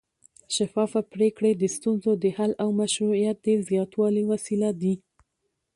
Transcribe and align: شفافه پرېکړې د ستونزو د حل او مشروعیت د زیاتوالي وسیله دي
شفافه 0.55 1.01
پرېکړې 1.13 1.51
د 1.55 1.63
ستونزو 1.75 2.11
د 2.23 2.25
حل 2.37 2.51
او 2.63 2.69
مشروعیت 2.81 3.37
د 3.43 3.47
زیاتوالي 3.69 4.23
وسیله 4.31 4.69
دي 4.81 4.93